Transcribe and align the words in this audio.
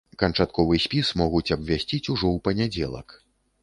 Канчатковы 0.21 0.79
спіс 0.85 1.13
могуць 1.23 1.53
абвясціць 1.59 2.03
ужо 2.13 2.25
ў 2.35 2.37
панядзелак. 2.47 3.21